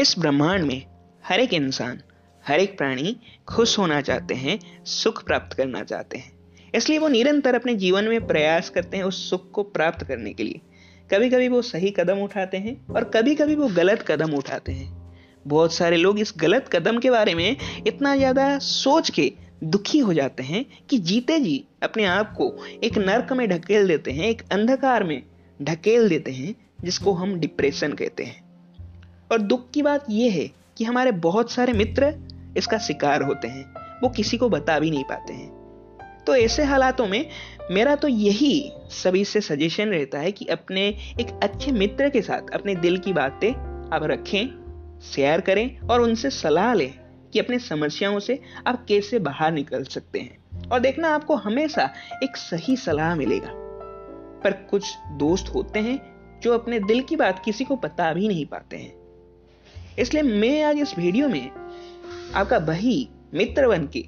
इस 0.00 0.14
ब्रह्मांड 0.18 0.64
में 0.64 0.82
हर 1.24 1.40
एक 1.40 1.52
इंसान, 1.54 2.00
हर 2.44 2.60
एक 2.60 2.76
प्राणी 2.78 3.16
खुश 3.48 3.78
होना 3.78 4.00
चाहते 4.00 4.34
हैं, 4.34 4.58
सुख 4.84 5.24
प्राप्त 5.24 5.56
करना 5.56 5.82
चाहते 5.82 6.18
हैं। 6.18 6.32
इसलिए 6.74 6.98
वो 6.98 7.08
निरंतर 7.08 7.54
अपने 7.54 7.74
जीवन 7.74 8.04
में 8.04 8.26
प्रयास 8.26 8.70
करते 8.70 8.96
हैं 8.96 9.04
उस 9.04 9.30
सुख 9.30 9.50
को 9.50 9.62
प्राप्त 9.62 10.04
करने 10.04 10.32
के 10.32 10.42
लिए। 10.42 10.60
कभी 11.10 11.30
कभी 11.30 11.48
वो 11.48 11.62
सही 11.62 11.90
कदम 11.90 12.18
उठाते 12.18 12.56
हैं 12.56 12.76
और 12.86 13.04
कभी 13.04 13.34
कभी 13.34 13.54
वो 13.54 13.68
गलत 13.68 14.04
कदम 14.08 14.34
उठाते 14.34 14.72
हैं। 14.72 14.88
बहुत 15.46 15.74
सारे 15.74 15.96
लोग 15.96 16.18
इस 16.18 16.34
गलत 16.36 16.68
कदम 16.72 16.98
के 16.98 17.10
बारे 17.10 17.34
में 17.34 17.56
इतना 17.86 18.16
ज़्यादा 18.16 18.58
सोच 18.58 19.10
के 19.10 19.32
दुखी 19.64 19.98
हो 19.98 20.14
जाते 20.14 20.42
हैं 20.42 20.64
कि 20.90 20.98
जीते 20.98 21.38
जी 21.40 21.64
अपने 21.82 22.04
आप 22.04 22.34
को 22.36 22.52
एक 22.84 22.98
नर्क 22.98 23.32
में 23.32 23.48
ढकेल 23.48 23.88
देते 23.88 24.10
हैं, 24.10 24.28
एक 24.28 24.42
अंधकार 24.52 25.04
में 25.04 25.22
ढकेल 25.62 26.08
देते 26.08 26.30
हैं, 26.30 26.54
जिसको 26.84 27.12
हम 27.12 27.40
डिप्रेशन 27.40 27.92
कहते 27.92 28.24
हैं। 28.24 28.47
और 29.32 29.38
दुख 29.38 29.70
की 29.70 29.82
बात 29.82 30.04
यह 30.10 30.32
है 30.32 30.50
कि 30.76 30.84
हमारे 30.84 31.12
बहुत 31.12 31.50
सारे 31.50 31.72
मित्र 31.72 32.14
इसका 32.56 32.78
शिकार 32.78 33.22
होते 33.22 33.48
हैं। 33.48 33.64
वो 34.02 34.08
किसी 34.08 34.36
को 34.36 34.48
बता 34.48 34.78
भी 34.78 34.90
नहीं 34.90 35.04
पाते 35.04 35.32
हैं। 35.32 35.58
तो 36.26 36.36
ऐसे 36.36 36.64
हालातों 36.64 37.06
में 37.06 37.28
मेरा 37.70 37.94
तो 37.94 38.08
यही 38.08 38.72
सभी 38.90 39.24
से 39.24 39.40
सजेशन 39.40 39.88
रहता 39.88 40.18
है 40.18 40.32
कि 40.32 40.44
अपने 40.44 40.88
एक 41.20 41.40
अच्छे 41.42 41.72
मित्र 41.72 42.08
के 42.08 42.22
साथ 42.22 42.54
अपने 42.54 42.74
दिल 42.74 42.98
की 42.98 43.12
बातें 43.12 43.50
आप 43.94 44.02
रखें 44.04 44.46
शेयर 45.02 45.40
करें 45.40 45.80
और 45.80 46.00
उनसे 46.00 46.30
सलाह 46.30 46.74
लें 46.74 46.94
कि 47.32 47.38
अपनी 47.38 47.58
समस्याओं 47.58 48.18
से 48.18 48.42
आप 48.66 48.86
कैसे 48.86 49.18
बाहर 49.18 49.52
निकल 49.52 49.84
सकते 49.84 50.18
हैं। 50.18 50.38
और 50.68 50.80
देखना 50.80 51.14
आपको 51.14 51.34
हमेशा 51.36 51.90
एक 52.24 52.36
सही 52.36 52.76
सलाह 52.76 53.14
मिलेगा। 53.14 53.50
पर 54.44 54.52
कुछ 54.52 54.84
दोस्त 55.08 55.54
होते 55.54 55.78
हैं 55.78 56.00
जो 56.40 56.54
अपने 56.54 56.80
दिल 56.80 57.00
की 57.00 57.16
बात 57.16 57.42
किसी 57.44 57.64
को 57.64 57.76
बता 57.76 58.12
भी 58.12 58.28
नहीं 58.28 58.46
पाते 58.46 58.76
हैं। 58.76 59.07
इसलिए 59.98 60.22
मैं 60.22 60.62
आज 60.62 60.78
इस 60.78 60.98
वीडियो 60.98 61.28
में 61.28 61.50
आपका 62.34 62.58
वही 62.58 63.08
मित्र 63.34 63.68
बन 63.68 63.86
के 63.86 64.04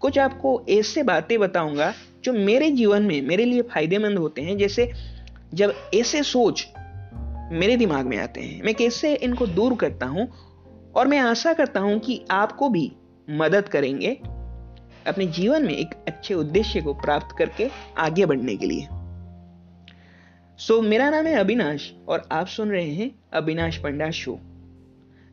कुछ 0.00 0.18
आपको 0.18 0.66
ऐसे 0.68 1.02
बातें 1.02 1.38
बताऊँगा 1.38 1.92
जो 2.24 2.32
मेरे 2.32 2.70
जीवन 2.70 3.02
में 3.02 3.22
मेरे 3.22 3.44
लिए 3.44 3.62
फ़ायदेमंद 3.62 4.18
होते 4.18 4.42
हैं। 4.42 4.56
जैसे 4.58 4.92
जब 5.54 5.74
ऐसे 5.94 6.22
सोच 6.22 6.66
मेरे 7.52 7.76
दिमाग 7.76 8.06
में 8.06 8.16
आते 8.18 8.40
हैं 8.40 8.62
मैं 8.62 8.74
कैसे 8.74 9.14
इनको 9.14 9.46
दूर 9.46 9.74
करता 9.74 10.06
हूँ 10.06 10.28
और 10.96 11.06
मैं 11.06 11.18
आशा 11.18 11.52
करता 11.52 11.80
हूँ 11.80 11.98
कि 11.98 12.20
आपको 12.30 12.68
भी 12.68 12.92
मदद 13.30 13.68
करेंगे 13.68 14.14
अपने 15.06 15.26
जीवन 15.26 15.66
में 15.66 15.74
एक 15.74 15.94
अच्छे 16.08 16.34
उद्देश्य 16.34 16.80
को 16.80 16.94
प्राप्त 16.94 17.36
करके 17.38 17.70
आगे 17.98 18.26
बढ़ने 18.26 18.56
के 18.56 18.66
लिए। 18.66 18.86
सो 20.58 20.78
so, 20.78 20.84
मेरा 20.84 21.10
नाम 21.10 21.26
है 21.26 21.34
अविनाश 21.34 21.92
और 22.08 22.28
आप 22.32 22.46
सुन 22.46 22.70
रहे 22.70 22.90
हैं 22.90 23.10
अविनाश 23.32 23.76
पंडा 23.76 24.10
शो 24.10 24.40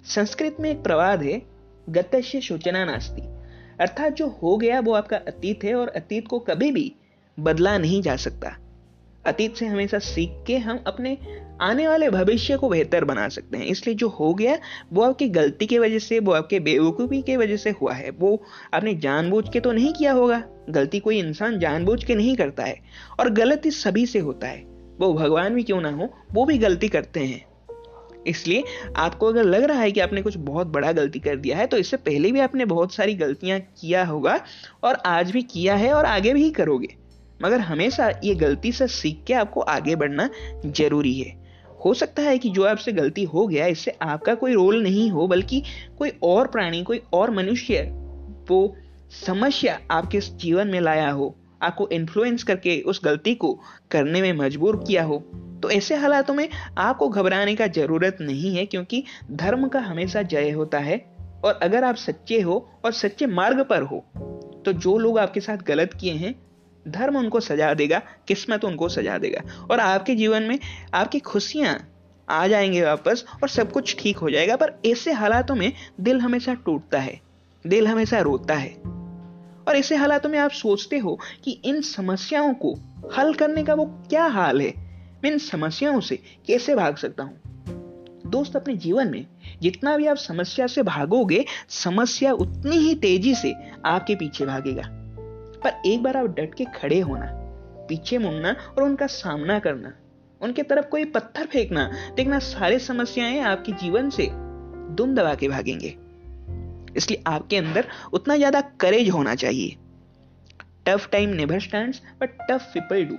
संस्कृत 0.06 0.58
में 0.60 0.72
एक 0.72 0.84
प्रवाद 0.84 1.24
है, 1.24 1.42
गतस्य 1.90 2.42
सूचना 2.42 2.86
नास्ती। 2.86 3.22
अर्थात 3.80 4.14
जो 4.14 4.28
हो 4.28 4.58
गया 4.58 4.80
वो 4.80 4.94
आपका 4.94 5.18
अतीत 5.18 5.64
है 5.64 5.76
और 5.76 5.88
अतीत 5.88 6.28
को 6.28 6.40
कभी 6.40 6.72
भी 6.72 6.96
बदला 7.40 7.78
नहीं 7.78 8.02
जा 8.02 8.16
सकता। 8.16 8.58
अतीत 9.26 9.56
से 9.56 9.66
हमेशा 9.66 10.00
सीख 10.00 10.44
के 10.48 10.58
हम 10.58 10.84
अपने 10.88 11.18
आने 11.62 11.88
वाले 11.88 12.10
भविष्य 12.10 12.58
को 12.58 12.70
बेहतर 12.70 13.06
बना 13.06 13.30
सकते 13.30 13.58
हैं। 13.58 13.66
इसलिए 13.66 13.96
जो 13.96 14.08
हो 14.08 14.34
गया, 14.34 14.60
वो 14.94 15.02
आपकी 15.02 15.30
गलती 15.30 15.66
की 15.66 15.80
वजह 15.80 16.00
से, 16.00 16.20
वो 16.20 16.32
आपके 16.32 16.60
बेवकूफ़ी 16.60 17.22
की 17.22 17.36
वजह 17.36 17.58
से 17.58 17.70
हुआ 17.70 17.94
है। 17.94 18.10
वो 18.10 18.44
आपने 18.74 18.96
जानबूझ 18.96 19.50
के 19.54 19.60
तो 19.60 19.72
नहीं 19.72 19.94
किया 19.94 20.12
होगा। 20.12 20.44
गलती 20.70 21.00
कोई 21.00 21.20
इंसान 21.20 21.60
जानबूझ 21.60 22.04
के 22.04 22.16
नहीं 22.16 22.36
करता 22.36 22.64
है 22.64 22.80
और 23.20 23.30
गलती 23.30 23.72
सभी 23.72 24.06
से 24.06 24.20
होता 24.20 24.48
है। 24.48 24.64
वो 25.00 25.14
भगवान 25.14 25.56
भी 25.56 25.64
क्यों 25.64 25.82
ना 25.82 25.90
हो, 25.90 26.10
वो 26.34 26.46
भी 26.46 26.58
गलती 26.58 26.88
करते 26.88 27.20
हैं। 27.20 27.55
इसलिए 28.28 28.64
आपको 28.96 29.28
अगर 29.28 29.44
लग 29.44 29.64
रहा 29.64 29.80
है 29.80 29.92
कि 29.92 30.00
आपने 30.00 30.22
कुछ 30.22 30.38
बहुत 30.38 30.68
बड़ा 30.68 30.92
गलती 30.92 31.20
कर 31.20 31.36
दिया 31.36 31.58
है 31.58 31.68
तो 31.68 31.78
इससे 31.78 31.98
पहले 31.98 32.32
भी 32.32 32.40
आपने 32.40 32.66
बहुत 32.66 32.94
सारी 32.94 33.14
गलतियाँ 33.14 33.60
किया 33.60 34.06
होगा 34.06 34.40
और 34.84 34.96
आज 35.06 35.32
भी 35.32 35.42
किया 35.42 35.76
है 35.76 35.94
और 35.94 36.06
आगे 36.06 36.34
भी 36.34 36.50
करोगे। 36.52 36.96
मगर 37.44 37.60
हमेशा 37.60 38.10
ये 38.24 38.36
गलती 38.36 38.72
से 38.72 38.88
सीख 38.88 39.24
के 39.28 39.34
आपको 39.34 39.62
आगे 39.62 39.96
बढ़ना 39.96 40.30
ज़रूरी 40.66 41.14
है। 41.14 41.46
हो 41.86 41.94
सकता 41.94 42.22
है 42.22 42.38
कि 42.38 42.50
जो 42.50 42.64
आपसे 42.64 42.92
गलती 42.92 43.24
हो 43.24 43.48
गया, 43.48 43.66
इससे 43.68 43.92
आपका 44.02 44.36
कोई 44.36 44.54
रोल 44.54 44.84
नहीं 44.84 45.12
हो, 45.12 45.28
बल्कि 45.28 45.64
कोई 45.98 46.12
और 46.24 46.48
प्राणी, 46.48 46.84
कोई 46.84 47.02
और 47.14 47.32
मनुष्य, 47.32 47.82
वो 48.50 48.76
समस्या 49.26 49.80
आपके 49.92 50.20
जीवन 50.20 50.68
में 50.68 50.80
लाया 50.82 51.12
हो, 51.12 51.36
आपको 51.62 51.88
इन्फ्लुएंस 51.88 52.44
करके 52.44 52.82
उस 52.82 53.02
गलती 53.04 53.36
को 53.36 53.60
करने 53.92 54.22
में 54.22 54.34
मजबूर 54.34 54.84
किया 54.88 55.04
हो। 55.04 55.24
तो 55.66 55.70
ऐसे 55.72 55.96
हालातों 55.96 56.34
में 56.34 56.50
आपको 56.78 57.08
घबराने 57.10 57.56
का 57.56 57.68
ज़रूरत 57.68 58.18
नहीं 58.22 58.56
है, 58.56 58.66
क्योंकि 58.66 59.04
धर्म 59.32 59.68
का 59.68 59.80
हमेशा 59.80 60.22
जय 60.22 60.52
होता 60.52 60.80
है। 60.80 60.98
और 61.46 61.60
अगर 61.64 61.84
आप 61.84 61.96
सच्चे 61.96 62.40
हो 62.42 62.58
और 62.86 62.92
सच्चे 62.92 63.26
मार्ग 63.28 63.64
पर 63.64 63.82
हो 63.82 64.04
तो 64.66 64.74
जो 64.74 64.98
लोग 64.98 65.18
आपके 65.20 65.40
साथ 65.40 65.58
गलत 65.58 65.94
किए 65.94 66.14
हैं, 66.14 66.36
धर्म 66.88 67.18
उनको 67.18 67.40
सजा 67.40 67.74
देगा, 67.74 68.02
किस्मत 68.28 68.66
उनको 68.66 68.90
सजा 68.90 69.18
देगा। 69.18 69.42
और 69.72 69.80
आपके 69.80 70.16
जीवन 70.16 70.44
में 70.44 70.60
आपकी 70.94 71.20
खुशियाँ 71.20 71.78
आ 72.30 72.48
जाएँगे 72.48 72.84
वापस 72.84 73.26
और 73.44 73.50
सब 73.50 73.72
कुछ 73.72 73.96
ठीक 74.00 74.18
हो 74.18 74.30
जाएगा। 74.30 74.56
पर 74.56 74.80
ऐसे 74.86 75.12
हालातों 75.12 75.56
में 75.56 75.72
दिल 76.02 76.22
हमेशा 76.22 76.54
टूटता 76.54 77.00
है, 77.00 77.20
दिल 77.68 77.88
हमेशा 77.88 78.20
रोता 78.22 78.54
है। 78.54 78.74
और 79.68 79.76
ऐसे 79.76 79.96
हालातों 79.96 80.30
में 80.30 80.40
आप 80.40 80.52
सोचते 80.52 80.98
हो 80.98 81.20
कि 81.44 81.62
इन 81.66 81.82
समस्याओं 81.82 82.54
को 82.54 82.78
हल 83.18 83.34
करने 83.34 83.64
का 83.64 83.74
वो 83.74 83.86
क्या 84.10 84.26
हाल 84.26 84.62
है? 84.62 84.85
मैं 85.26 85.32
इन 85.32 85.38
समस्याओं 85.38 86.00
से 86.00 86.16
कैसे 86.48 86.76
भाग 86.76 86.96
सकता 86.96 87.24
हूँ? 87.24 87.38
दोस्त, 88.28 88.56
अपने 88.56 88.76
जीवन 88.76 89.08
में 89.08 89.26
जितना 89.62 89.98
भी 89.98 90.06
आप 90.06 90.18
समस्या 90.18 90.68
से 90.68 90.84
भागोगे, 90.84 91.46
समस्या 91.70 92.32
उतनी 92.32 92.76
ही 92.76 92.96
तेज़ी 92.96 93.36
से 93.36 93.54
आपके 93.86 94.16
पीछे 94.16 94.46
भागेगा। 94.46 94.84
पर 95.64 95.82
एक 95.86 96.04
बार 96.04 96.18
आप 96.18 96.26
डट 96.26 96.56
के 96.56 96.66
खड़े 96.66 97.00
होना, 97.00 97.26
पीछे 97.90 98.18
मुड़ना 98.18 98.56
और 98.78 98.84
उनका 98.84 99.08
सामना 99.08 99.60
करना, 99.60 99.94
उनके 100.42 100.64
तरफ़ 100.64 100.86
कोई 100.86 101.06
पत्थर 101.06 101.46
फेंकना, 101.46 101.92
देखना 102.16 102.40
सारे 102.40 102.80
समस्याएँ 102.80 103.40
आपके 103.40 103.72
जीवन 103.72 104.10
से 104.10 104.30
दुम 104.96 105.16
दबा 105.16 105.36
के 105.36 105.48
भागेंगे। 105.48 105.96
इसलिए 106.98 107.24
आपके 107.28 107.58
अंदर 107.58 107.88
उतना 108.14 108.38
ज़्यादा 108.38 108.62
करेज 108.62 109.10
होना 109.10 109.36
चाहिए। 109.36 109.76
Tough 110.86 111.10
time 111.12 111.30
never 111.30 111.60
stands 111.60 112.02
but 112.22 112.38
tough 112.52 112.72
people 112.74 113.06
do 113.06 113.18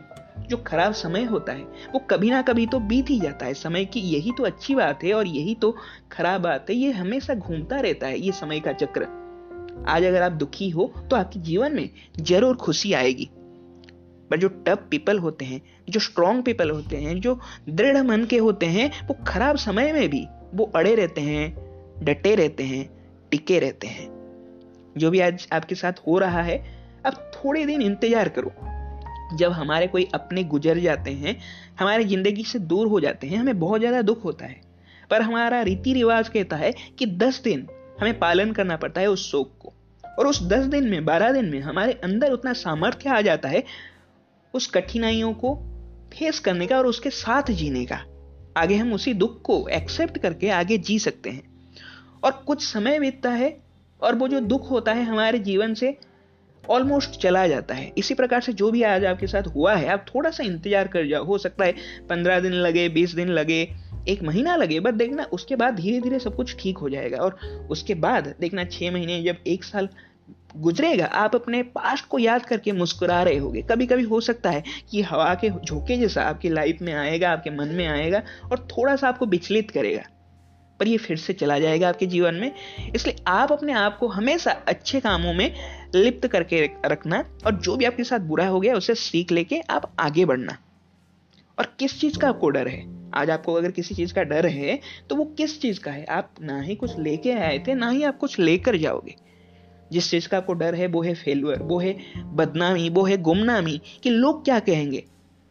जो 0.49 0.57
खराब 0.57 0.93
समय 0.93 1.25
होता 1.25 1.53
है, 1.53 1.63
वो 1.93 1.99
कभी 2.11 2.31
ना 2.31 2.41
कभी 2.43 2.67
तो 2.67 2.79
बीत 2.81 3.11
ही 3.11 3.19
जाता 3.21 3.47
है। 3.47 3.55
समय 3.55 3.85
की 3.85 4.01
यही 4.01 4.33
तो 4.33 4.45
अच्छी 4.45 4.75
बात 4.75 5.05
है 5.05 5.13
और 5.13 5.27
यही 5.27 5.55
तो 5.55 5.75
खराब 6.13 6.41
बात 6.41 6.71
है। 6.71 6.77
ये 6.77 6.91
हमेशा 6.93 7.35
घूमता 7.35 7.81
रहता 7.81 8.07
है, 8.07 8.19
ये 8.19 8.33
समय 8.33 8.61
का 8.61 8.73
चक्र। 8.73 9.07
आज 9.89 10.05
अगर 10.05 10.23
आप 10.23 10.33
दुखी 10.33 10.69
हो 10.71 10.93
तो 11.11 11.17
आपके 11.17 11.41
जीवन 11.41 11.73
में 11.73 11.89
ज़रूर 12.21 12.57
खुशी 12.57 12.93
आएगी। 12.93 13.29
पर 14.31 14.39
जो 14.39 14.49
टफ 14.49 14.87
पीपल 14.91 15.19
होते 15.19 15.45
हैं, 15.45 15.61
जो 15.89 16.01
स्ट्रॉन्ग 16.01 16.45
पीपल 16.45 16.71
होते 16.71 16.97
हैं, 16.97 17.21
जो 17.21 17.39
दृढ़ 17.69 18.03
मन 18.03 18.25
के 18.25 18.39
होते 18.39 18.67
हैं, 18.67 18.91
वो 19.09 19.17
खराब 19.27 19.57
समय 19.57 19.93
में 19.93 20.09
भी 20.09 20.25
वो 20.55 20.71
अड़े 20.77 20.95
रहते 20.95 21.21
हैं, 21.21 21.55
डटे 22.05 22.35
रहते 22.35 22.65
हैं, 22.65 22.89
टिके 23.31 23.59
रहते 23.59 23.87
हैं। 23.87 24.09
जो 24.97 25.11
भी 25.11 25.21
आज 25.21 25.47
आपके 25.53 25.75
साथ 25.75 25.93
हो 26.07 26.19
रहा 26.19 26.43
है, 26.43 26.59
अब 27.07 27.31
थोड़े 27.35 27.65
दिन 27.67 27.83
इंतज़ार 27.83 28.29
करो। 28.29 28.53
जब 29.35 29.53
हमारे 29.53 29.87
कोई 29.87 30.09
अपने 30.15 30.45
गुजर 30.45 30.79
जाते 30.79 31.11
हैं, 31.11 31.37
हमारे 31.81 32.05
ज़िंदगी 32.05 32.45
से 32.45 32.59
दूर 32.59 32.87
हो 32.87 33.01
जाते 33.01 33.27
हैं, 33.27 33.39
हमें 33.39 33.59
बहुत 33.59 33.81
ज़्यादा 33.81 34.03
दुख 34.03 34.25
होता 34.25 34.47
है। 34.47 34.61
पर 35.11 35.23
हमारा 35.23 35.63
रीति 35.63 35.93
रिवाज 35.93 36.29
कहता 36.29 36.57
है 36.57 36.75
कि 36.99 37.07
दस 37.07 37.43
दिन 37.43 37.67
हमें 38.01 38.19
पालन 38.19 38.53
करना 38.53 38.77
पड़ता 38.77 39.01
है 39.01 39.07
उस 39.07 39.31
शोक 39.31 39.53
को। 39.59 39.73
और 40.19 40.27
उस 40.27 40.43
दस 40.43 40.65
दिन 40.65 40.89
में, 40.89 41.05
बारह 41.05 41.33
दिन 41.33 41.45
में 41.45 41.61
हमारे 41.61 41.93
अंदर 41.93 42.33
उतना 42.33 42.53
सामर्थ्य 42.53 43.09
आ 43.09 43.21
जाता 43.21 43.49
है 43.49 43.65
उस 44.55 44.67
कठिनाइयों 44.67 45.33
को 45.33 45.55
फेस 46.13 46.39
करने 46.39 46.67
का 46.67 46.79
और 46.79 46.87
उसके 46.87 47.11
साथ 47.11 47.51
जीने 47.51 47.85
का। 47.85 48.01
आगे 48.57 48.77
हम 48.77 48.93
उसी 48.93 49.15
दुख 49.15 49.41
को 49.43 49.69
एक्सेप्ट 49.69 50.19
करके 50.19 50.51
आगे 50.51 50.79
जी 50.79 50.99
सकते 50.99 51.31
हैं। 51.31 51.43
और 52.25 52.33
कुछ 52.47 52.65
समय 52.65 53.01
बीतता 53.01 53.31
है 53.31 53.57
और 54.03 54.15
वो 54.15 54.29
जो 54.29 54.41
दुख 54.41 54.71
होता 54.71 54.93
है 54.93 55.05
हमारे 55.05 55.39
जीवन 55.39 55.75
से 55.75 55.97
ऑलमोस्ट 56.71 57.21
चला 57.21 57.47
जाता 57.47 57.75
है। 57.75 57.93
इसी 57.99 58.15
प्रकार 58.15 58.41
से 58.41 58.53
जो 58.53 58.71
भी 58.71 58.83
आज 58.83 59.05
आपके 59.05 59.27
साथ 59.27 59.47
हुआ 59.47 59.75
है, 59.75 59.89
आप 59.89 60.05
थोड़ा 60.15 60.31
सा 60.31 60.45
इंतज़ार 60.45 60.89
कर 60.89 61.07
जाओ। 61.07 61.25
हो 61.25 61.39
सकता 61.39 61.65
है 61.65 61.75
पंद्रह 62.09 62.41
दिन 62.41 62.53
लगे, 62.53 62.89
बीस 62.89 63.15
दिन 63.15 63.29
लगे, 63.31 63.63
एक 64.09 64.23
महीना 64.23 64.57
लगे 64.57 64.81
बट 64.81 64.95
देखना 64.95 65.25
उसके 65.33 65.57
बाद 65.57 65.75
धीरे 65.75 66.01
धीरे 66.01 66.19
सब 66.19 66.37
कुछ 66.37 66.57
ठीक 66.61 66.79
हो 66.79 66.89
जाएगा। 66.89 67.19
और 67.19 67.39
उसके 67.71 67.95
बाद 67.97 68.35
देखना 68.41 68.65
छः 68.65 68.93
महीने 68.93 69.23
जब 69.23 69.37
एक 69.47 69.65
साल 69.65 69.89
गुजरेगा, 70.57 71.05
आप 71.05 71.35
अपने 71.35 71.63
पास्ट 71.63 72.07
को 72.07 72.19
याद 72.19 72.45
करके 72.47 72.73
मुस्कुरा 72.73 73.23
रहे 73.23 73.37
होगे। 73.37 73.63
कभी 73.63 73.87
कभी 73.87 74.03
हो 74.03 74.21
सकता 74.21 74.51
है 74.51 74.63
कि 74.91 75.03
हवा 75.03 75.35
के 75.35 75.51
झोंके 75.51 75.97
जैसा 75.97 76.23
आपकी 76.23 76.49
लाइफ 76.49 76.79
में 76.83 76.93
आएगा, 76.95 77.31
आपके 77.31 77.51
मन 77.51 77.69
में 77.69 77.87
आएगा 77.87 78.23
और 78.53 78.67
थोड़ा 78.71 78.95
सा 78.97 79.09
आपको 79.09 79.27
विचलित 79.27 79.71
करेगा। 79.71 80.03
पर 80.81 80.89
ये 80.89 80.97
फिर 80.97 81.17
से 81.17 81.33
चला 81.33 81.59
जाएगा 81.59 81.89
आपके 81.89 82.07
जीवन 82.07 82.35
में। 82.35 82.53
इसलिए 82.95 83.17
आप 83.27 83.53
अपने 83.53 83.73
आप 83.73 83.99
को 83.99 84.09
हमेशा 84.09 84.51
अच्छे 84.51 85.01
कामों 85.01 85.33
में 85.35 85.55
लिप्त 85.95 86.27
करके 86.27 86.65
रखना 86.87 87.25
और 87.47 87.55
जो 87.55 87.77
भी 87.77 87.85
आपके 87.85 88.05
साथ 88.05 88.19
बुरा 88.19 88.47
हो 88.49 88.61
गया 88.61 88.75
उसे 88.75 88.95
सीख 88.95 89.33
लेके 89.33 89.61
आप 89.61 89.93
आगे 90.01 90.25
बढ़ना। 90.25 90.57
और 91.59 91.75
किस 91.79 92.01
चीज़ 92.01 92.19
का 92.19 92.29
आपको 92.29 92.49
डर 92.51 92.69
है? 92.69 92.85
आज 93.15 93.31
आपको 93.31 93.55
अगर 93.55 93.71
किसी 93.71 93.95
चीज़ 93.95 94.15
का 94.15 94.23
डर 94.23 94.47
है 94.47 94.81
तो 95.11 95.17
वो 95.17 95.25
किस 95.25 95.61
चीज़ 95.63 95.81
का 95.81 95.91
है? 95.91 96.05
आप 96.05 96.35
ना 96.41 96.61
ही 96.61 96.75
कुछ 96.75 96.99
लेके 96.99 97.33
आए 97.33 97.59
थे, 97.59 97.75
ना 97.75 97.91
ही 97.91 98.03
आप 98.03 98.19
कुछ 98.19 98.39
लेकर 98.39 98.77
जाओगे। 98.77 99.15
जिस 99.93 100.11
चीज़ 100.11 100.29
का 100.29 100.37
आपको 100.37 100.53
डर 100.53 100.75
है, 100.75 100.87
वो 100.87 101.03
है 101.03 101.15
फेलुअर 101.15 101.63
वो 101.63 101.79
है 101.79 101.97
बदनामी, 102.17 102.89
वो 102.89 103.05
है 103.05 103.17
गुमनामी, 103.17 103.81
कि 104.03 104.11
लोग 104.11 104.45
क्या 104.45 104.59
कहेंगे? 104.59 105.05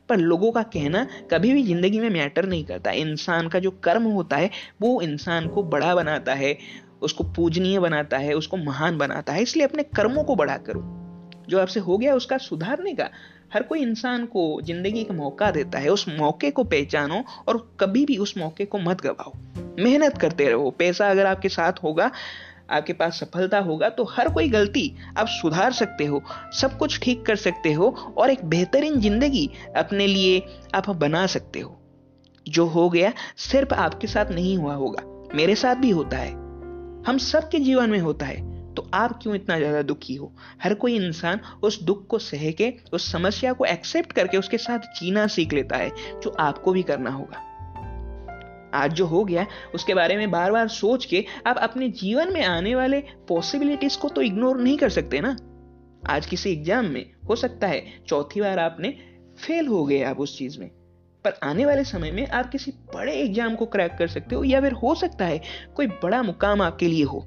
पर 0.10 0.18
लोगों 0.18 0.52
का 0.52 0.64
कहना 0.64 1.08
कभी 1.32 1.54
भी 1.54 1.64
ज़िंदगी 1.64 2.00
में 2.00 2.10
मैटर 2.10 2.46
नहीं 2.46 2.64
करता। 2.66 2.92
इंसान 2.92 3.48
का 3.48 3.60
जो 3.60 3.72
कर्म 3.72 4.04
होता 4.04 4.38
है, 4.38 4.50
वो 4.82 5.02
इंसान 5.02 5.48
को 5.48 5.64
बड़ा 5.64 5.96
बनाता 5.96 6.34
है, 6.34 6.58
उसको 7.02 7.24
पूजनीय 7.24 7.80
बनाता 7.80 8.18
है, 8.18 8.34
उसको 8.34 8.58
महान 8.58 8.98
बनाता 8.98 9.34
है, 9.34 9.42
इसलिए 9.44 9.66
अपने 9.66 9.84
कर्मों 9.84 10.24
को 10.24 10.36
बड़ा 10.36 10.58
करो। 10.58 10.82
जो 11.50 11.60
आपसे 11.60 11.80
हो 11.80 11.98
गया 11.98 12.16
उसका 12.16 12.38
सुधारने 12.38 12.94
का। 12.94 13.10
हर 13.54 13.64
कोई 13.64 13.82
इंसान 13.82 14.26
को 14.26 14.62
ज़िंदगी 14.62 15.04
का 15.04 15.14
मौका 15.14 15.52
देता 15.52 15.80
है, 15.80 15.90
उस 15.90 16.06
मौके 16.10 16.52
को 16.52 16.64
पहचानो 16.64 17.24
और 17.48 17.76
कभी 17.80 18.06
भी 18.06 18.18
उस 18.18 18.38
मौके 18.38 18.66
को 18.66 18.78
मत 18.78 19.02
गवाओ। 19.02 19.34
मेहनत 19.80 20.18
करते 20.18 20.50
रहो। 20.50 20.70
पैसा 20.72 21.10
अगर 21.12 21.26
आपके 21.26 21.50
साथ 21.50 21.74
होगा 21.84 22.12
आपके 22.70 22.94
पास 22.94 23.20
सफलता 23.20 23.60
होगा 23.60 23.90
तो 23.90 24.04
हर 24.08 24.30
कोई 24.30 24.50
गलती 24.50 24.92
आप 25.18 25.28
सुधार 25.30 25.74
सकते 25.74 26.06
हो, 26.06 26.22
सब 26.54 26.78
कुछ 26.78 27.00
ठीक 27.02 27.26
कर 27.26 27.36
सकते 27.38 27.74
हो 27.74 27.90
और 28.18 28.30
एक 28.30 28.46
बेहतरीन 28.46 29.00
ज़िंदगी 29.02 29.50
अपने 29.76 30.08
लिए 30.08 30.42
आप 30.76 30.90
बना 30.92 31.26
सकते 31.28 31.60
हो। 31.60 31.78
जो 32.46 32.66
हो 32.68 32.90
गया, 32.90 33.14
सिर्फ़ 33.40 33.74
आपके 33.76 34.08
साथ 34.08 34.32
नहीं 34.32 34.58
हुआ 34.58 34.74
होगा, 34.76 35.04
मेरे 35.36 35.56
साथ 35.56 35.76
भी 35.76 35.90
होता 35.92 36.18
है। 36.18 36.32
हम 37.08 37.18
सबके 37.22 37.60
जीवन 37.60 37.90
में 37.90 38.00
होता 38.00 38.26
है 38.26 38.54
तो 38.76 38.90
आप 38.94 39.20
क्यों 39.22 39.36
इतना 39.36 39.58
ज़्यादा 39.58 39.82
दुखी 39.84 40.16
हो? 40.16 40.32
हर 40.64 40.74
कोई 40.76 40.96
इंसान 40.96 41.40
उस 41.64 41.82
दुख 41.84 42.06
को 42.08 42.20
सह 42.20 42.50
के, 42.52 42.74
उस 42.94 43.12
समस्या 43.12 43.54
को 43.54 43.66
एक्सेप्ट 43.66 44.12
करके 44.12 44.38
उसके 44.38 44.58
साथ 44.58 44.80
जीना 44.96 45.28
सीख 45.28 45.54
लेता 45.54 45.78
है, 45.78 45.90
जो 46.24 46.36
आपको 46.40 46.72
भी 46.74 46.84
करना 46.84 47.10
होगा। 47.10 47.45
आज 48.76 48.94
जो 48.94 49.06
हो 49.06 49.24
गया, 49.26 49.46
उसके 49.76 49.94
बारे 49.94 50.18
में 50.18 50.32
बार 50.32 50.52
बार 50.52 50.68
सोच 50.68 51.06
के 51.06 51.26
आप 51.48 51.58
अपने 51.58 51.90
जीवन 51.90 52.34
में 52.34 52.44
आने 52.44 52.76
वाले 52.76 53.04
पॉसिबिलिटीज 53.28 53.96
को 53.96 54.10
तो 54.10 54.22
इग्नोर 54.22 54.62
नहीं 54.62 54.78
कर 54.78 54.90
सकते 54.90 55.20
ना? 55.20 55.36
आज 56.08 56.26
किसी 56.26 56.52
एग्ज़ाम 56.52 56.86
में 56.86 57.06
हो 57.30 57.36
सकता 57.36 57.68
है, 57.68 57.84
चौथी 58.08 58.42
बार 58.42 58.60
आपने 58.60 58.90
फेल 59.38 59.68
हो 59.68 59.86
गए 59.86 60.02
आप 60.04 60.20
उस 60.20 60.38
चीज़ 60.38 60.60
में। 60.60 60.70
पर 61.26 61.34
आने 61.44 61.66
वाले 61.66 61.84
समय 61.84 62.12
में 62.12 62.28
आप 62.28 62.50
किसी 62.50 62.72
बड़े 62.94 63.14
एग्ज़ाम 63.14 63.56
को 63.56 63.66
क्रैक 63.66 63.96
कर 64.00 64.08
सकते 64.08 64.36
हो 64.36 64.44
या 64.44 64.62
फिर 64.62 64.74
हो 64.74 64.94
सकता 64.96 65.26
है 65.26 65.42
कोई 65.76 65.88
बड़ा 65.88 66.22
मुकाम 66.24 66.62
आपके 66.62 66.88
लिए 66.88 67.04
हो। 67.04 67.26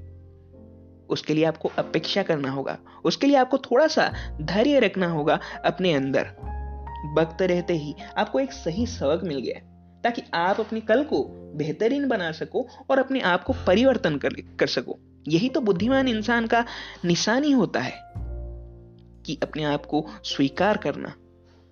उसके 1.11 1.35
लिए 1.35 1.45
आपको 1.45 1.71
अपेक्षा 1.79 2.23
करना 2.23 2.51
होगा, 2.51 2.79
उसके 3.05 3.27
लिए 3.27 3.37
आपको 3.37 3.59
थोड़ा 3.59 3.87
सा 3.87 4.13
धैर्य 4.43 4.81
रखना 4.81 5.07
होगा 5.07 5.39
अपने 5.65 5.93
अंदर। 5.95 6.31
वक्त 7.19 7.43
रहते 7.43 7.75
ही 7.75 7.95
आपको 8.19 8.41
एक 8.41 8.53
सही 8.53 8.87
सबक 8.87 9.25
मिल 9.25 9.39
गया। 9.39 9.61
ताकि 10.05 10.23
आप 10.35 10.61
अपने 10.61 10.81
कल 10.81 11.03
को 11.05 11.23
बेहतरीन 11.55 12.09
बना 12.09 12.31
सको 12.33 12.67
और 12.91 12.99
अपने 12.99 13.21
आप 13.21 13.45
को 13.45 13.53
परिवर्तन 13.67 14.17
कर, 14.17 14.35
कर 14.59 14.67
सको। 14.67 14.99
यही 15.29 15.49
तो 15.49 15.61
बुद्धिमान 15.61 16.09
इंसान 16.09 16.47
का 16.47 16.65
निशानी 17.05 17.51
होता 17.51 17.81
है 17.81 17.95
कि 19.27 19.39
अपने 19.43 19.65
आप 19.65 19.87
को 19.87 20.07
स्वीकार 20.25 20.77
करना। 20.77 21.13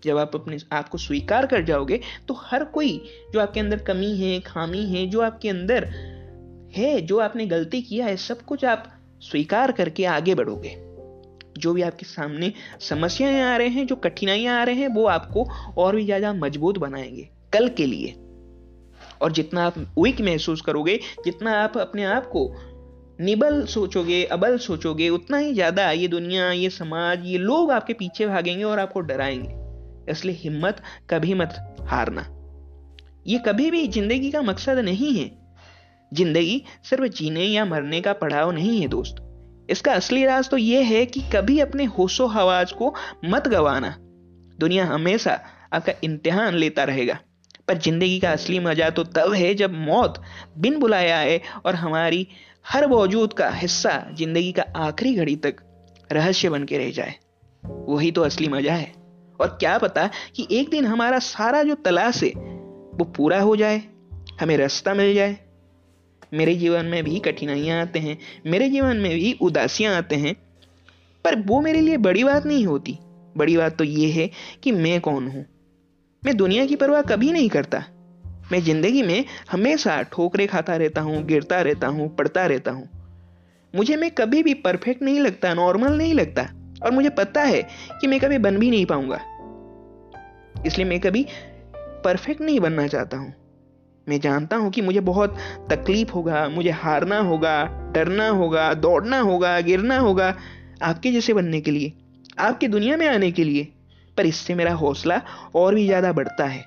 जब 0.03 0.19
आप 0.19 0.35
अपने 0.35 0.59
आप 0.73 0.89
को 0.89 0.99
स्वीकार 0.99 1.47
कर 1.47 1.65
जाओगे 1.65 2.01
तो 2.29 2.35
हर 2.39 2.65
कोई 2.65 2.99
जो 3.33 3.41
आपके 3.41 3.61
अंदर 3.61 3.79
कमी 3.79 4.17
है 4.17 4.39
खामी 4.41 4.85
है 4.87 5.07
जो 5.07 5.21
आपके 5.21 5.49
अंदर 5.49 5.85
है 6.77 7.01
जो 7.01 7.19
आपने 7.19 7.47
गलती 7.47 7.81
किया 7.83 8.07
है 8.07 8.17
सब 8.17 8.43
कुछ 8.43 8.65
आप 8.65 8.93
स्वीकार 9.23 9.73
करके 9.73 10.05
आगे 10.05 10.35
बढ़ोगे। 10.35 10.75
जो 11.59 11.73
भी 11.73 11.83
आपके 11.83 12.07
सामने 12.07 12.53
समस्याएँ 12.81 13.41
आ 13.43 13.57
रहे 13.57 13.69
हैं 13.69 13.87
जो 13.87 13.97
कठिनाइयाँ 13.97 14.61
आ 14.61 14.65
रहे 14.65 14.75
हैं 14.75 14.89
वो 14.89 15.07
आपको 15.07 15.47
और 15.79 15.97
भी 15.97 16.05
ज़्यादा 16.05 16.33
मज़बूत 16.33 16.79
बनाएँगे। 16.79 17.29
कल 17.57 17.69
के 17.69 17.87
लिए। 17.87 18.15
और 19.23 19.33
जितना 19.33 19.67
आप 19.67 19.79
वीक 19.79 20.21
महसूस 20.21 20.61
करोगे, 20.61 21.01
जितना 21.25 21.53
आप 21.63 21.79
अपने 21.79 22.05
आप 22.05 22.27
को 22.27 22.55
निबल 23.21 23.65
सोचोगे, 23.67 24.25
अबल 24.25 24.59
सोचोगे, 24.59 25.09
उतना 25.09 25.37
ही 25.37 25.55
ज़्यादा 25.55 25.91
ये 25.91 26.09
दुनिया, 26.09 26.51
ये 26.53 26.71
समाज, 26.71 27.23
ये 27.25 27.39
लोग 27.39 27.71
आपके 27.71 27.93
पीछे 27.93 28.27
भागेंगे 28.27 28.65
और 28.65 28.79
आपको 28.79 29.01
डराएँगे। 29.01 30.13
इसलिए 30.13 30.35
हिम्मत 30.35 30.83
कभी 31.11 31.35
मत 31.35 31.77
हारना। 31.81 32.27
ये 33.27 33.39
कभी 33.39 33.71
भी 33.71 33.89
ज़िंदगी 33.89 34.31
का 34.31 34.43
मकसद 34.43 34.79
नहीं 34.79 35.19
है। 35.19 35.31
ज़िंदगी 36.15 36.63
सिर्फ़ 36.91 37.05
जीने 37.05 37.45
या 37.45 37.65
मरने 37.65 38.01
का 38.01 38.13
पड़ाव 38.13 38.51
नहीं 38.51 38.81
है, 38.81 38.89
दोस्त। 38.89 39.17
इसका 39.71 39.93
असली 39.93 40.25
राज 40.25 40.51
तो 40.51 40.57
यह 40.57 40.87
है 40.87 41.07
कि 41.07 41.21
कभी 41.21 41.61
अपने 41.61 41.85
होशो 41.85 42.27
हवाज 42.27 42.73
को 42.73 42.95
मत 43.25 43.49
गवाना। 43.49 43.97
दुनिया 44.59 44.85
हमेशा 44.85 45.41
आपका 45.73 45.93
इम्तिहान 46.05 46.55
लेता 46.55 46.85
रहेगा। 46.85 47.19
पर 47.69 47.79
ज़िंदगी 47.79 48.19
का 48.21 48.31
असली 48.31 48.59
मज़ा 48.59 48.91
तो 48.91 49.05
तब 49.05 49.33
है 49.33 49.55
जब 49.55 49.73
मौत 49.75 50.23
बिन 50.59 50.79
बुलाया 50.79 51.19
आए 51.19 51.41
और 51.67 51.75
हमारी 51.75 52.27
हर 52.69 52.87
मौजूद 52.87 53.33
का 53.33 53.51
हिस्सा 53.51 53.91
ज़िंदगी 54.19 54.53
का 54.53 54.65
आखिरी 54.77 55.15
घड़ी 55.15 55.37
तक 55.37 55.57
रहस्य 56.13 56.49
बन 56.51 56.65
के 56.65 56.79
रह 56.79 56.91
जाए। 56.91 57.15
वही 57.89 58.11
तो 58.11 58.23
असली 58.23 58.49
मज़ा 58.49 58.75
है। 58.75 58.93
और 59.41 59.49
क्या 59.61 59.79
पता 59.79 60.09
कि 60.37 60.47
एक 60.51 60.71
दिन 60.71 60.87
हमारा 60.87 61.19
सारा 61.19 61.63
जो 61.63 61.75
तलाश 61.75 62.23
है 62.23 62.31
वो 62.31 63.05
पूरा 63.17 63.41
हो 63.41 63.57
जाए, 63.57 63.83
हमें 64.41 64.57
रास्ता 64.57 64.95
मिल 64.95 65.15
जाए। 65.15 65.37
मेरे 66.35 66.55
जीवन 66.55 66.85
में 66.85 67.03
भी 67.05 67.19
कठिनाइयाँ 67.19 67.81
आते 67.83 67.99
हैं, 67.99 68.19
मेरे 68.47 68.69
जीवन 68.71 68.97
में 68.97 69.15
भी 69.15 69.33
उदासियाँ 69.41 69.97
आते 69.97 70.17
हैं, 70.17 70.35
पर 71.25 71.41
वो 71.41 71.61
मेरे 71.61 71.81
लिए 71.81 71.97
बड़ी 71.97 72.25
बात 72.25 72.47
नहीं 72.47 72.67
होती। 72.67 72.99
बड़ी 73.37 73.57
बात 73.57 73.77
तो 73.79 73.85
ये 73.85 74.11
है 74.11 74.31
कि 74.63 74.73
मैं 74.73 75.01
कौन 75.01 75.29
हूँ? 75.29 75.45
मैं 76.23 76.37
दुनिया 76.37 76.65
की 76.67 76.77
परवाह 76.77 77.03
कभी 77.03 77.31
नहीं 77.33 77.49
करता। 77.49 77.79
मैं 78.53 78.61
ज़िंदगी 78.61 79.03
में 79.03 79.25
हमेशा 79.51 80.01
ठोकरे 80.03 80.47
खाता 80.47 80.77
रहता 80.77 81.01
हूँ, 81.01 81.23
गिरता 81.25 81.61
रहता 81.61 81.87
हूँ 81.87 82.09
पढ़ता 82.17 82.47
रहता 82.47 82.71
हूँ। 82.71 82.89
मुझे 83.75 83.97
मैं 83.97 84.11
कभी 84.11 84.43
भी 84.43 84.55
परफेक्ट 84.55 85.03
नहीं 85.03 85.21
लगता 85.21 85.53
नॉर्मल 85.55 85.97
नहीं 85.99 86.15
लगता, 86.15 86.43
और 86.83 86.91
मुझे 86.91 87.09
पता 87.11 87.43
है 87.43 87.63
कि 88.01 88.07
मैं 88.07 88.21
कभी 88.21 88.39
बन 88.39 88.59
भी 88.59 88.71
नहीं 88.71 88.87
पाऊँगा। 88.87 89.21
इसलिए 90.67 90.87
मैं 90.87 91.01
कभी 91.01 91.27
परफेक्ट 92.05 92.41
नहीं 92.41 92.61
बनना 92.61 92.87
चाहता 92.87 93.17
हूँ। 93.17 93.33
मैं 94.07 94.21
जानता 94.21 94.57
हूँ 94.57 94.71
कि 94.71 94.83
मुझे 94.83 95.01
बहुत 95.01 95.37
तकलीफ़ 95.71 96.13
होगा, 96.13 96.49
मुझे 96.49 96.71
हारना 96.71 97.19
होगा, 97.19 97.65
डरना 97.95 98.29
होगा, 98.29 98.73
दौड़ना 98.75 99.21
होगा, 99.21 99.61
गिरना 99.61 99.99
होगा 99.99 100.35
आपके 100.83 101.13
जैसे 101.13 101.35
बनने 101.35 101.61
के 101.61 101.71
लिए, 101.71 101.93
आपकी 102.39 102.69
दुनिया 102.69 102.97
में 102.97 103.07
आने 103.07 103.31
के 103.33 103.45
लिए। 103.45 103.73
पर 104.17 104.27
इससे 104.27 104.55
मेरा 104.55 104.73
हौसला 104.75 105.21
और 105.55 105.75
भी 105.75 105.87
ज़्यादा 105.87 106.13
बढ़ता 106.13 106.45
है। 106.45 106.63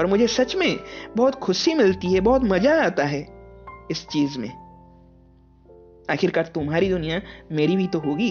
और 0.00 0.06
मुझे 0.06 0.26
सच 0.26 0.56
में 0.56 0.78
बहुत 1.16 1.34
खुशी 1.34 1.74
मिलती 1.74 2.12
है, 2.12 2.20
बहुत 2.20 2.42
मज़ा 2.44 2.82
आता 2.84 3.04
है 3.04 3.26
इस 3.90 4.06
चीज़ 4.08 4.38
में। 4.38 4.48
आखिरकार 6.10 6.46
तुम्हारी 6.46 6.88
दुनिया 6.88 7.20
मेरी 7.52 7.76
भी 7.76 7.86
तो 7.86 7.98
होगी। 7.98 8.30